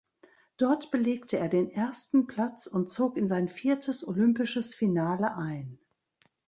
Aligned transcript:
Dort 0.57 0.89
belegte 0.89 1.37
er 1.37 1.47
den 1.47 1.69
ersten 1.69 2.25
Platz 2.25 2.65
und 2.65 2.91
zog 2.91 3.17
in 3.17 3.27
sein 3.27 3.47
viertes 3.47 4.03
olympisches 4.07 4.73
Finale 4.73 5.35
ein. 5.37 5.77